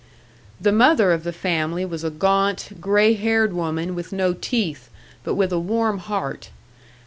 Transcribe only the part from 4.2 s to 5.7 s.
teeth, but with a